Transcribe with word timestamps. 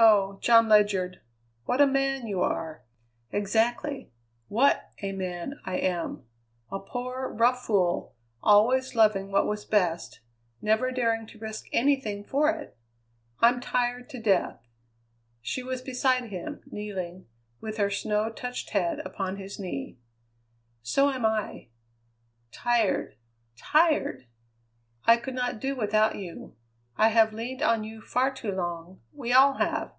"Oh! 0.00 0.38
John 0.40 0.68
Ledyard! 0.68 1.20
What 1.64 1.80
a 1.80 1.86
man 1.86 2.28
you 2.28 2.40
are!" 2.40 2.84
"Exactly! 3.32 4.12
What 4.46 4.90
a 5.02 5.10
man 5.10 5.58
I 5.64 5.78
am! 5.78 6.22
A 6.70 6.78
poor, 6.78 7.30
rough 7.34 7.62
fool, 7.66 8.14
always 8.40 8.94
loving 8.94 9.32
what 9.32 9.44
was 9.48 9.64
best; 9.64 10.20
never 10.62 10.92
daring 10.92 11.26
to 11.28 11.38
risk 11.40 11.66
anything 11.72 12.22
for 12.22 12.48
it. 12.48 12.78
I'm 13.40 13.60
tired 13.60 14.08
to 14.10 14.20
death" 14.20 14.60
She 15.40 15.64
was 15.64 15.82
beside 15.82 16.30
him, 16.30 16.62
kneeling, 16.70 17.26
with 17.60 17.78
her 17.78 17.90
snow 17.90 18.30
touched 18.30 18.70
head 18.70 19.00
upon 19.00 19.36
his 19.38 19.58
knee. 19.58 19.98
"So 20.80 21.10
am 21.10 21.26
I. 21.26 21.70
Tired, 22.52 23.16
tired! 23.56 24.28
I 25.06 25.16
could 25.16 25.34
not 25.34 25.58
do 25.58 25.74
without 25.74 26.14
you. 26.14 26.54
I 27.00 27.08
have 27.10 27.32
leaned 27.32 27.62
on 27.62 27.84
you 27.84 28.00
far 28.02 28.34
too 28.34 28.50
long; 28.50 29.00
we 29.12 29.32
all 29.32 29.54
have. 29.58 29.92